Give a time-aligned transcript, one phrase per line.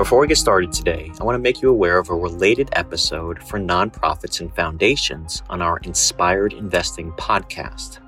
[0.00, 3.42] Before we get started today, I want to make you aware of a related episode
[3.42, 7.98] for nonprofits and foundations on our Inspired Investing podcast.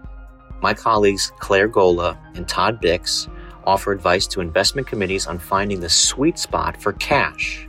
[0.62, 3.30] My colleagues Claire Gola and Todd Bix
[3.64, 7.68] offer advice to investment committees on finding the sweet spot for cash.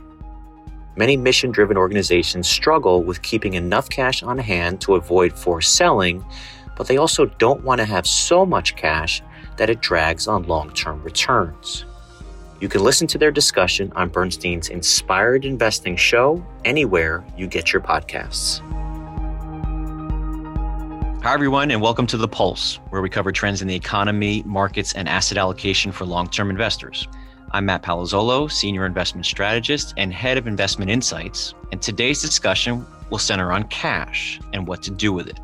[0.96, 6.24] Many mission driven organizations struggle with keeping enough cash on hand to avoid forced selling,
[6.78, 9.22] but they also don't want to have so much cash
[9.58, 11.84] that it drags on long term returns.
[12.64, 17.82] You can listen to their discussion on Bernstein's Inspired Investing show anywhere you get your
[17.82, 18.60] podcasts.
[21.22, 24.94] Hi, everyone, and welcome to The Pulse, where we cover trends in the economy, markets,
[24.94, 27.06] and asset allocation for long term investors.
[27.50, 33.18] I'm Matt Palazzolo, Senior Investment Strategist and Head of Investment Insights, and today's discussion will
[33.18, 35.38] center on cash and what to do with it.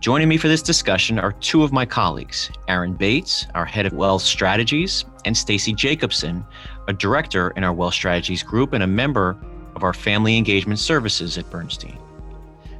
[0.00, 3.92] Joining me for this discussion are two of my colleagues, Aaron Bates, our Head of
[3.94, 6.44] Wealth Strategies, and Stacy Jacobson,
[6.86, 9.36] a Director in our Wealth Strategies Group and a member
[9.74, 11.98] of our Family Engagement Services at Bernstein.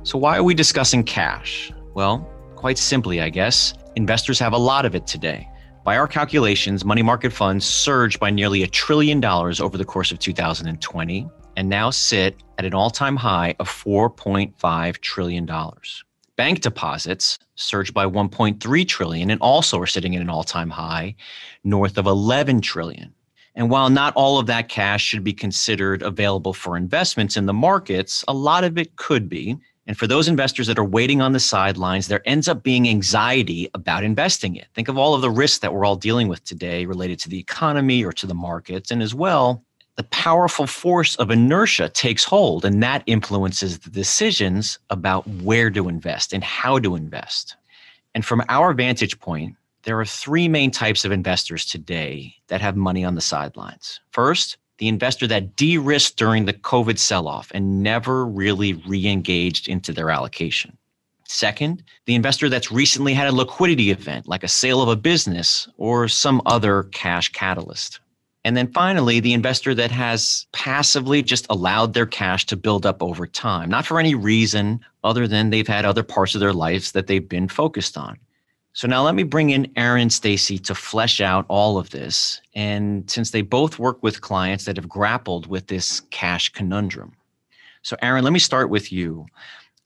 [0.04, 1.72] So, why are we discussing cash?
[1.92, 2.18] Well,
[2.54, 5.48] quite simply, I guess, investors have a lot of it today.
[5.84, 10.12] By our calculations, money market funds surged by nearly a trillion dollars over the course
[10.12, 15.48] of 2020 and now sit at an all time high of $4.5 trillion.
[16.38, 21.16] Bank deposits surged by 1.3 trillion and also are sitting at an all time high
[21.64, 23.12] north of 11 trillion.
[23.56, 27.52] And while not all of that cash should be considered available for investments in the
[27.52, 29.58] markets, a lot of it could be.
[29.88, 33.68] And for those investors that are waiting on the sidelines, there ends up being anxiety
[33.74, 34.68] about investing it.
[34.74, 37.40] Think of all of the risks that we're all dealing with today related to the
[37.40, 38.92] economy or to the markets.
[38.92, 39.64] And as well,
[39.98, 45.88] the powerful force of inertia takes hold, and that influences the decisions about where to
[45.88, 47.56] invest and how to invest.
[48.14, 52.76] And from our vantage point, there are three main types of investors today that have
[52.76, 53.98] money on the sidelines.
[54.12, 59.04] First, the investor that de risked during the COVID sell off and never really re
[59.08, 60.78] engaged into their allocation.
[61.26, 65.66] Second, the investor that's recently had a liquidity event like a sale of a business
[65.76, 67.98] or some other cash catalyst.
[68.48, 73.02] And then finally, the investor that has passively just allowed their cash to build up
[73.02, 76.92] over time, not for any reason other than they've had other parts of their lives
[76.92, 78.16] that they've been focused on.
[78.72, 82.40] So now let me bring in Aaron Stacy to flesh out all of this.
[82.54, 87.12] And since they both work with clients that have grappled with this cash conundrum.
[87.82, 89.26] So Aaron, let me start with you.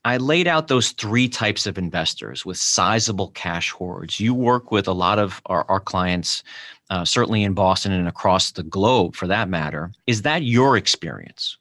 [0.04, 4.18] I laid out those three types of investors with sizable cash hoards.
[4.18, 6.42] You work with a lot of our, our clients,
[6.90, 9.92] uh, certainly in Boston and across the globe for that matter.
[10.08, 11.56] Is that your experience?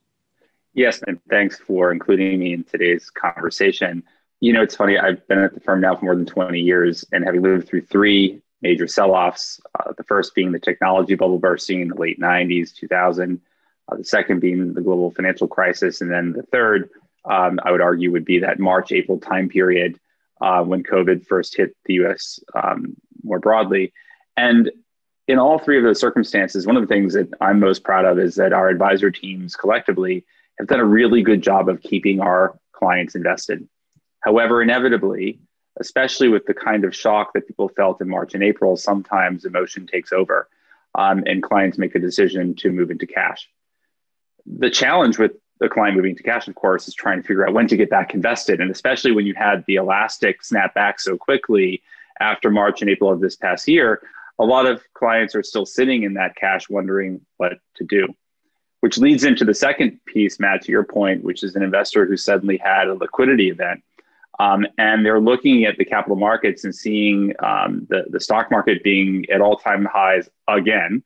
[0.74, 4.04] Yes, and thanks for including me in today's conversation.
[4.40, 4.98] You know, it's funny.
[4.98, 7.82] I've been at the firm now for more than 20 years and having lived through
[7.82, 12.20] three major sell offs, uh, the first being the technology bubble bursting in the late
[12.20, 13.40] 90s, 2000,
[13.88, 16.90] uh, the second being the global financial crisis, and then the third,
[17.26, 20.00] um, I would argue, would be that March, April time period
[20.42, 23.94] uh, when COVID first hit the US um, more broadly.
[24.38, 24.72] And
[25.28, 28.20] in all three of those circumstances, one of the things that I'm most proud of
[28.20, 30.26] is that our advisor teams collectively
[30.58, 33.68] have done a really good job of keeping our clients invested.
[34.22, 35.40] However, inevitably,
[35.80, 39.88] especially with the kind of shock that people felt in March and April, sometimes emotion
[39.88, 40.50] takes over
[40.96, 43.50] um, and clients make a decision to move into cash.
[44.46, 47.54] The challenge with the client moving to cash, of course, is trying to figure out
[47.54, 48.60] when to get back invested.
[48.60, 51.82] And especially when you had the elastic snap back so quickly
[52.20, 54.02] after March and April of this past year,
[54.40, 58.08] a lot of clients are still sitting in that cash wondering what to do.
[58.82, 62.18] Which leads into the second piece, Matt, to your point, which is an investor who
[62.18, 63.84] suddenly had a liquidity event
[64.42, 68.84] um, and they're looking at the capital markets and seeing um, the, the stock market
[68.84, 71.04] being at all time highs again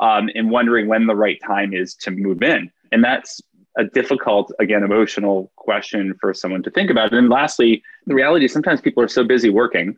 [0.00, 2.70] um, and wondering when the right time is to move in.
[2.90, 3.42] And that's
[3.76, 7.12] a difficult, again, emotional question for someone to think about.
[7.12, 9.96] And lastly, the reality is sometimes people are so busy working,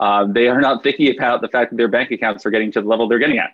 [0.00, 2.80] uh, they are not thinking about the fact that their bank accounts are getting to
[2.80, 3.50] the level they're getting at.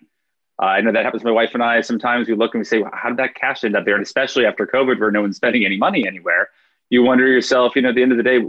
[0.60, 1.80] Uh, I know that happens to my wife and I.
[1.80, 3.94] Sometimes we look and we say, well, how did that cash end up there?
[3.94, 6.48] And especially after COVID, where no one's spending any money anywhere,
[6.90, 8.40] you wonder yourself, you know, at the end of the day,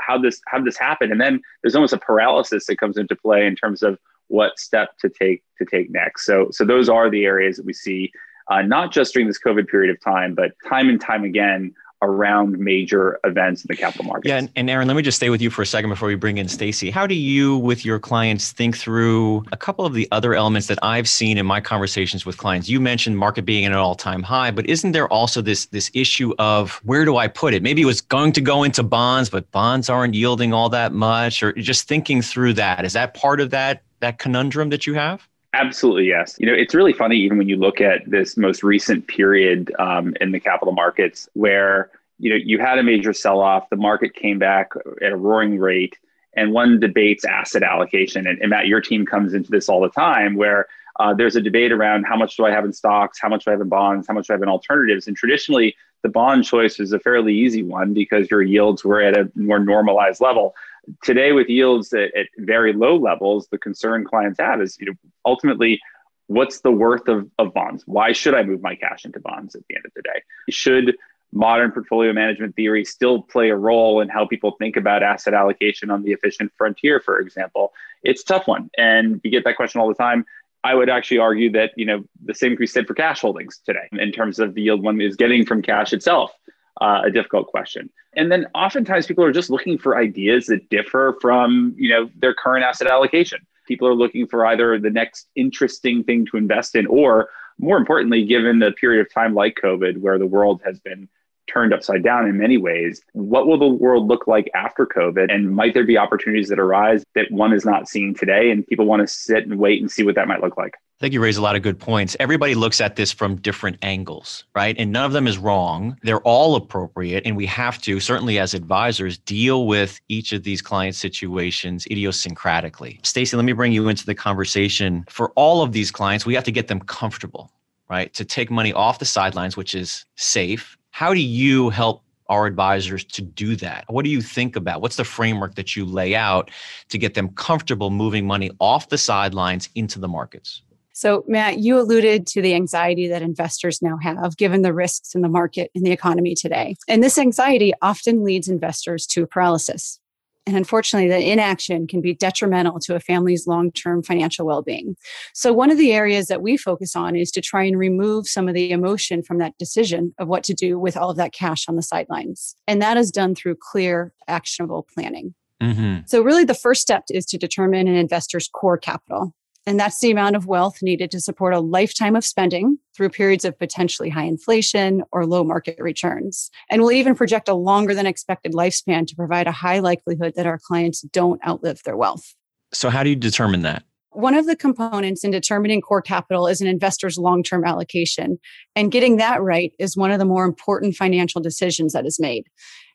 [0.00, 1.12] how this how this happen?
[1.12, 4.98] And then there's almost a paralysis that comes into play in terms of what step
[4.98, 6.26] to take to take next.
[6.26, 8.10] So so those are the areas that we see,
[8.48, 12.56] uh, not just during this COVID period of time, but time and time again around
[12.60, 14.28] major events in the capital markets.
[14.28, 16.38] Yeah, and, Aaron, let me just stay with you for a second before we bring
[16.38, 16.90] in Stacy.
[16.90, 20.78] How do you, with your clients, think through a couple of the other elements that
[20.80, 22.68] I've seen in my conversations with clients?
[22.68, 26.32] You mentioned market being at an all-time high, but isn't there also this this issue
[26.38, 27.64] of where do I put it?
[27.64, 31.42] Maybe it was going to go into bonds, but bonds aren't yielding all that much,
[31.42, 32.84] or just thinking through that.
[32.84, 35.28] Is that part of that that conundrum that you have?
[35.54, 36.36] Absolutely, yes.
[36.38, 40.14] You know, it's really funny, even when you look at this most recent period um,
[40.20, 44.14] in the capital markets where, you know, you had a major sell off, the market
[44.14, 44.72] came back
[45.02, 45.96] at a roaring rate,
[46.36, 48.26] and one debates asset allocation.
[48.26, 50.66] And, and Matt, your team comes into this all the time where
[51.00, 53.50] uh, there's a debate around how much do I have in stocks, how much do
[53.50, 55.06] I have in bonds, how much do I have in alternatives.
[55.06, 59.16] And traditionally, the bond choice is a fairly easy one because your yields were at
[59.16, 60.54] a more normalized level.
[61.02, 64.94] Today, with yields at, at very low levels, the concern clients have is, you know,
[65.24, 65.80] ultimately,
[66.26, 67.82] what's the worth of, of bonds?
[67.86, 70.22] Why should I move my cash into bonds at the end of the day?
[70.50, 70.96] Should
[71.32, 75.90] modern portfolio management theory still play a role in how people think about asset allocation
[75.90, 77.72] on the efficient frontier, for example?
[78.02, 78.70] It's a tough one.
[78.78, 80.24] And we get that question all the time.
[80.64, 83.60] I would actually argue that you know the same can be said for cash holdings
[83.64, 86.32] today in terms of the yield one is getting from cash itself.
[86.80, 87.90] Uh, a difficult question.
[88.14, 92.34] And then oftentimes people are just looking for ideas that differ from you know their
[92.34, 93.40] current asset allocation.
[93.66, 98.24] People are looking for either the next interesting thing to invest in, or more importantly,
[98.24, 101.08] given the period of time like COVID, where the world has been
[101.48, 103.00] turned upside down in many ways.
[103.12, 105.32] What will the world look like after COVID?
[105.32, 108.50] And might there be opportunities that arise that one is not seeing today?
[108.50, 110.74] And people want to sit and wait and see what that might look like.
[110.98, 112.16] I think you raise a lot of good points.
[112.18, 114.74] Everybody looks at this from different angles, right?
[114.76, 115.96] And none of them is wrong.
[116.02, 117.24] They're all appropriate.
[117.24, 123.06] And we have to, certainly as advisors, deal with each of these client situations idiosyncratically.
[123.06, 125.04] Stacy, let me bring you into the conversation.
[125.08, 127.52] For all of these clients, we have to get them comfortable,
[127.88, 128.12] right?
[128.14, 133.04] To take money off the sidelines, which is safe, how do you help our advisors
[133.04, 133.84] to do that?
[133.86, 134.82] What do you think about?
[134.82, 136.50] What's the framework that you lay out
[136.88, 140.62] to get them comfortable moving money off the sidelines into the markets?
[140.98, 145.20] So, Matt, you alluded to the anxiety that investors now have given the risks in
[145.20, 146.74] the market and the economy today.
[146.88, 150.00] And this anxiety often leads investors to paralysis.
[150.44, 154.96] And unfortunately, the inaction can be detrimental to a family's long term financial well being.
[155.34, 158.48] So, one of the areas that we focus on is to try and remove some
[158.48, 161.68] of the emotion from that decision of what to do with all of that cash
[161.68, 162.56] on the sidelines.
[162.66, 165.36] And that is done through clear, actionable planning.
[165.62, 166.06] Mm-hmm.
[166.06, 169.32] So, really, the first step is to determine an investor's core capital.
[169.68, 173.44] And that's the amount of wealth needed to support a lifetime of spending through periods
[173.44, 176.50] of potentially high inflation or low market returns.
[176.70, 180.46] And we'll even project a longer than expected lifespan to provide a high likelihood that
[180.46, 182.34] our clients don't outlive their wealth.
[182.72, 183.84] So, how do you determine that?
[184.12, 188.38] One of the components in determining core capital is an investor's long term allocation.
[188.74, 192.44] And getting that right is one of the more important financial decisions that is made.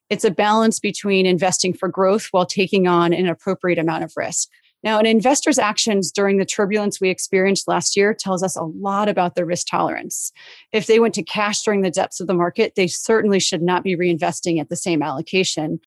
[0.10, 4.50] It's a balance between investing for growth while taking on an appropriate amount of risk.
[4.84, 9.08] Now, an investor's actions during the turbulence we experienced last year tells us a lot
[9.08, 10.32] about their risk tolerance.
[10.74, 13.84] If they went to cash during the depths of the market, they certainly should not
[13.84, 15.80] be reinvesting at the same allocation.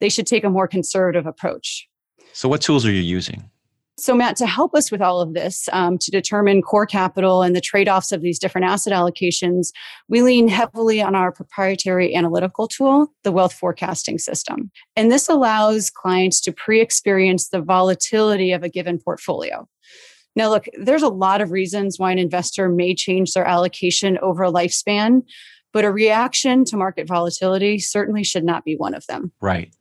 [0.00, 1.86] They should take a more conservative approach.
[2.32, 3.50] So, what tools are you using?
[4.02, 7.54] So, Matt, to help us with all of this, um, to determine core capital and
[7.54, 9.68] the trade offs of these different asset allocations,
[10.08, 14.72] we lean heavily on our proprietary analytical tool, the wealth forecasting system.
[14.96, 19.68] And this allows clients to pre experience the volatility of a given portfolio.
[20.34, 24.42] Now, look, there's a lot of reasons why an investor may change their allocation over
[24.42, 25.22] a lifespan,
[25.72, 29.30] but a reaction to market volatility certainly should not be one of them.
[29.40, 29.72] Right.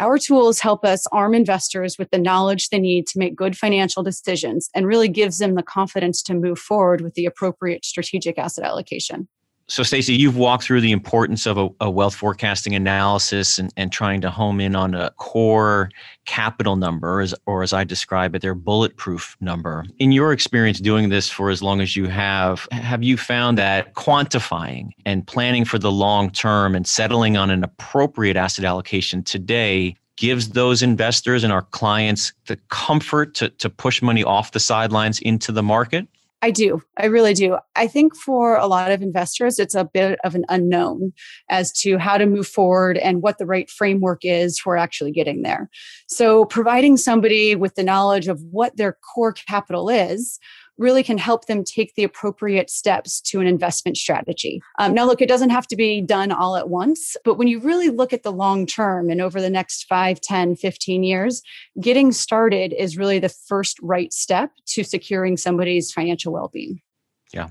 [0.00, 4.02] Our tools help us arm investors with the knowledge they need to make good financial
[4.02, 8.64] decisions and really gives them the confidence to move forward with the appropriate strategic asset
[8.64, 9.28] allocation.
[9.70, 13.92] So, Stacy, you've walked through the importance of a, a, wealth forecasting analysis and, and
[13.92, 15.90] trying to home in on a core
[16.26, 19.84] capital number, as, or as I describe it, their bulletproof number.
[20.00, 23.94] In your experience doing this for as long as you have, have you found that
[23.94, 29.94] quantifying and planning for the long term and settling on an appropriate asset allocation today
[30.16, 35.20] gives those investors and our clients the comfort to, to push money off the sidelines
[35.20, 36.08] into the market?
[36.42, 36.80] I do.
[36.96, 37.58] I really do.
[37.76, 41.12] I think for a lot of investors, it's a bit of an unknown
[41.50, 45.42] as to how to move forward and what the right framework is for actually getting
[45.42, 45.68] there.
[46.08, 50.38] So, providing somebody with the knowledge of what their core capital is
[50.80, 54.62] really can help them take the appropriate steps to an investment strategy.
[54.78, 57.60] Um, now, look, it doesn't have to be done all at once, but when you
[57.60, 61.42] really look at the long term and over the next 5, 10, 15 years,
[61.80, 66.80] getting started is really the first right step to securing somebody's financial well being.
[67.32, 67.48] Yeah.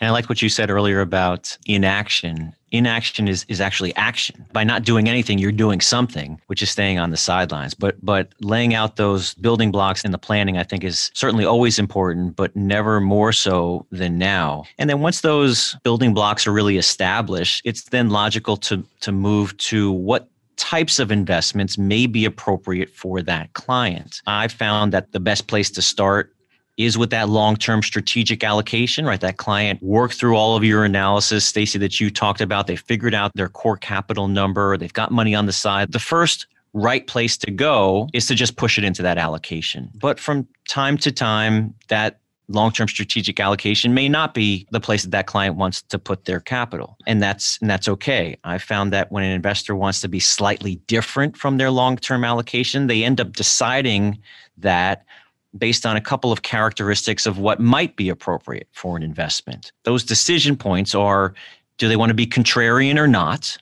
[0.00, 2.54] And I like what you said earlier about inaction.
[2.72, 4.44] Inaction is, is actually action.
[4.52, 7.72] By not doing anything, you're doing something, which is staying on the sidelines.
[7.72, 11.78] But but laying out those building blocks in the planning, I think, is certainly always
[11.78, 14.64] important, but never more so than now.
[14.76, 19.56] And then once those building blocks are really established, it's then logical to to move
[19.58, 24.20] to what types of investments may be appropriate for that client.
[24.26, 26.34] I found that the best place to start
[26.76, 29.20] is with that long-term strategic allocation, right?
[29.20, 32.66] That client worked through all of your analysis, Stacy, that you talked about.
[32.66, 34.76] They figured out their core capital number.
[34.76, 35.92] They've got money on the side.
[35.92, 39.90] The first right place to go is to just push it into that allocation.
[39.94, 45.10] But from time to time, that long-term strategic allocation may not be the place that
[45.10, 49.10] that client wants to put their capital and that's and that's okay i found that
[49.10, 53.32] when an investor wants to be slightly different from their long-term allocation they end up
[53.32, 54.18] deciding
[54.58, 55.06] that
[55.56, 59.72] based on a couple of characteristics of what might be appropriate for an investment.
[59.84, 61.34] Those decision points are
[61.78, 63.56] do they want to be contrarian or not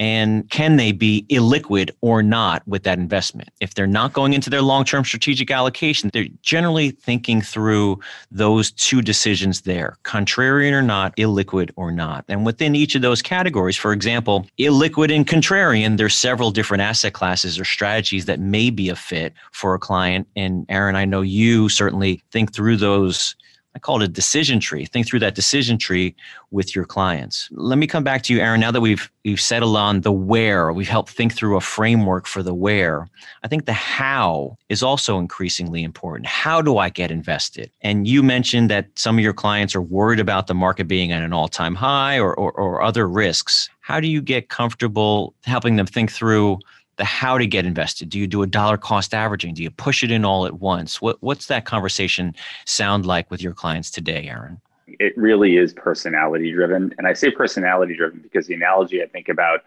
[0.00, 3.50] and can they be illiquid or not with that investment?
[3.60, 8.72] If they're not going into their long term strategic allocation, they're generally thinking through those
[8.72, 12.24] two decisions there contrarian or not, illiquid or not.
[12.28, 17.12] And within each of those categories, for example, illiquid and contrarian, there's several different asset
[17.12, 20.26] classes or strategies that may be a fit for a client.
[20.34, 23.36] And Aaron, I know you certainly think through those
[23.74, 24.84] I call it a decision tree.
[24.84, 26.14] Think through that decision tree
[26.50, 27.48] with your clients.
[27.52, 28.60] Let me come back to you, Aaron.
[28.60, 32.42] Now that we've we've settled on the where, we've helped think through a framework for
[32.42, 33.08] the where.
[33.44, 36.26] I think the how is also increasingly important.
[36.26, 37.70] How do I get invested?
[37.82, 41.22] And you mentioned that some of your clients are worried about the market being at
[41.22, 43.68] an all-time high or, or, or other risks.
[43.80, 46.58] How do you get comfortable helping them think through
[47.00, 48.10] the how to get invested.
[48.10, 49.54] Do you do a dollar cost averaging?
[49.54, 51.00] Do you push it in all at once?
[51.00, 54.60] What, what's that conversation sound like with your clients today, Aaron?
[54.86, 56.94] It really is personality driven.
[56.98, 59.60] And I say personality driven because the analogy I think about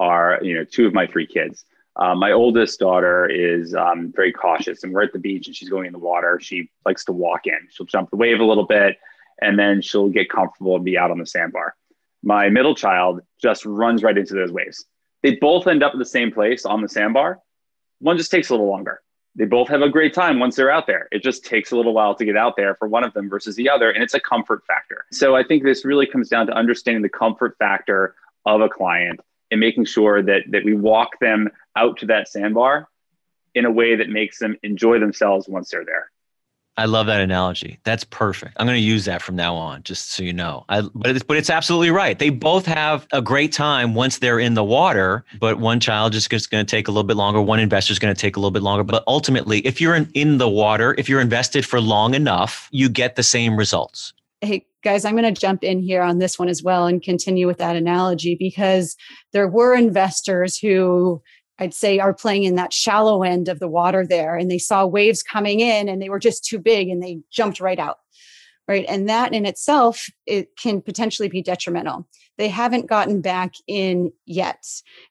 [0.00, 1.64] are, you know, two of my three kids.
[1.94, 5.68] Uh, my oldest daughter is um, very cautious, and we're at the beach and she's
[5.68, 6.40] going in the water.
[6.42, 7.68] She likes to walk in.
[7.70, 8.96] She'll jump the wave a little bit,
[9.40, 11.76] and then she'll get comfortable and be out on the sandbar.
[12.22, 14.86] My middle child just runs right into those waves.
[15.22, 17.40] They both end up at the same place on the sandbar.
[18.00, 19.00] One just takes a little longer.
[19.36, 21.08] They both have a great time once they're out there.
[21.12, 23.54] It just takes a little while to get out there for one of them versus
[23.54, 23.90] the other.
[23.90, 25.04] And it's a comfort factor.
[25.12, 29.20] So I think this really comes down to understanding the comfort factor of a client
[29.50, 32.88] and making sure that, that we walk them out to that sandbar
[33.54, 36.10] in a way that makes them enjoy themselves once they're there.
[36.76, 37.78] I love that analogy.
[37.84, 38.56] That's perfect.
[38.56, 40.64] I'm going to use that from now on, just so you know.
[40.68, 42.18] I, but it's but it's absolutely right.
[42.18, 46.32] They both have a great time once they're in the water, but one child just
[46.32, 47.40] is going to take a little bit longer.
[47.40, 48.84] One investor is going to take a little bit longer.
[48.84, 52.88] But ultimately, if you're in, in the water, if you're invested for long enough, you
[52.88, 54.14] get the same results.
[54.40, 57.46] Hey, guys, I'm going to jump in here on this one as well and continue
[57.46, 58.96] with that analogy because
[59.32, 61.20] there were investors who
[61.60, 64.86] I'd say are playing in that shallow end of the water there and they saw
[64.86, 67.98] waves coming in and they were just too big and they jumped right out.
[68.66, 68.86] Right.
[68.88, 72.06] And that in itself, it can potentially be detrimental.
[72.38, 74.64] They haven't gotten back in yet.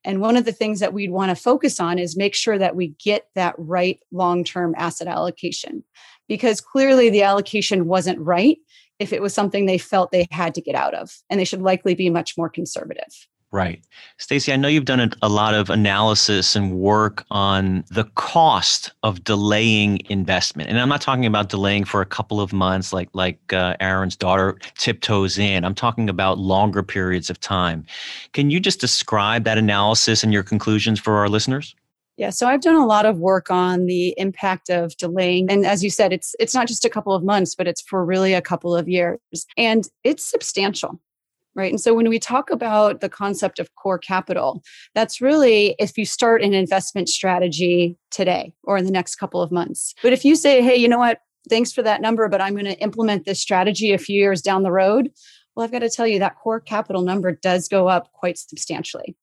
[0.06, 2.78] And one of the things that we'd want to focus on is make sure that
[2.78, 5.84] we get that right long term asset allocation
[6.30, 8.58] because clearly the allocation wasn't right
[8.98, 11.12] if it was something they felt they had to get out of.
[11.30, 13.28] And they should likely be much more conservative.
[13.52, 13.84] Right.
[14.20, 19.24] Stacy, I know you've done a, lot of analysis and work on the cost of
[19.24, 20.70] delaying investment.
[20.70, 24.16] And I'm not talking about delaying for a couple of months like like uh, Aaron's
[24.16, 25.66] daughter tiptoes in.
[25.66, 27.86] I'm talking about longer periods of time.
[28.34, 31.76] Can you just describe that analysis and your conclusions for our listeners?
[32.18, 35.84] Yeah, so I've done a lot of work on the impact of delaying and as
[35.84, 38.42] you said it's it's not just a couple of months but it's for really a
[38.42, 39.18] couple of years
[39.58, 41.00] and it's substantial
[41.56, 41.72] right?
[41.72, 44.62] And so when we talk about the concept of core capital,
[44.96, 49.52] that's really if you start an investment strategy today or in the next couple of
[49.52, 49.94] months.
[50.02, 51.20] But if you say, hey, you know what?
[51.50, 54.64] Thanks for that number, but I'm going to implement this strategy a few years down
[54.64, 55.12] the road.
[55.56, 59.16] Well, I've got to tell you that core capital number does go up quite substantially.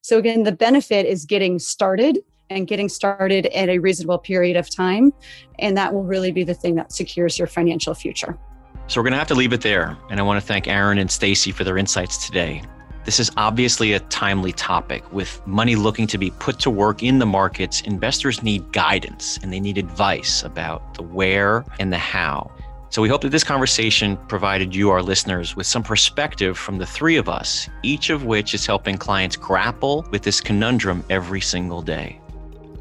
[0.00, 4.74] So, again, the benefit is getting started and getting started at a reasonable period of
[4.74, 5.12] time.
[5.58, 8.38] And that will really be the thing that secures your financial future.
[8.88, 9.96] So we're going to have to leave it there.
[10.10, 12.62] And I want to thank Aaron and Stacy for their insights today.
[13.04, 15.12] This is obviously a timely topic.
[15.12, 19.52] With money looking to be put to work in the markets, investors need guidance and
[19.52, 22.50] they need advice about the where and the how.
[22.90, 26.86] So we hope that this conversation provided you, our listeners, with some perspective from the
[26.86, 31.82] three of us, each of which is helping clients grapple with this conundrum every single
[31.82, 32.20] day.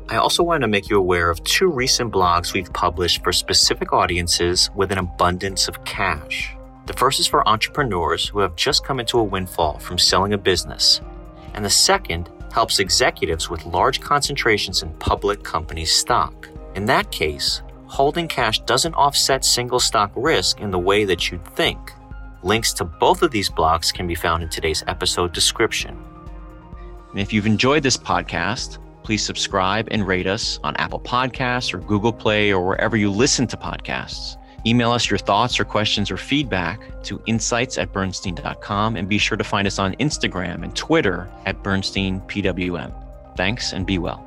[0.07, 3.91] I also want to make you aware of two recent blogs we've published for specific
[3.91, 6.55] audiences with an abundance of cash.
[6.85, 10.37] The first is for entrepreneurs who have just come into a windfall from selling a
[10.37, 11.01] business,
[11.55, 16.49] and the second helps executives with large concentrations in public company stock.
[16.75, 21.45] In that case, holding cash doesn't offset single stock risk in the way that you'd
[21.55, 21.93] think.
[22.43, 25.97] Links to both of these blogs can be found in today's episode description.
[27.09, 31.77] And if you've enjoyed this podcast, please subscribe and rate us on Apple Podcasts or
[31.77, 34.37] Google Play or wherever you listen to podcasts.
[34.65, 39.37] Email us your thoughts or questions or feedback to insights at bernstein.com and be sure
[39.37, 42.91] to find us on Instagram and Twitter at BernsteinPWM.
[43.37, 44.25] Thanks and be well.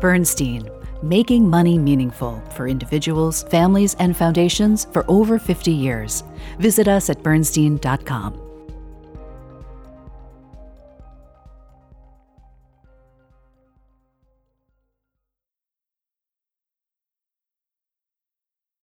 [0.00, 0.70] Bernstein,
[1.02, 6.22] making money meaningful for individuals, families, and foundations for over 50 years.
[6.60, 8.47] Visit us at bernstein.com.